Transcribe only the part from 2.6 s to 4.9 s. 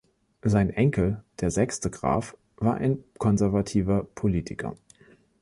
ein konservativer Politiker.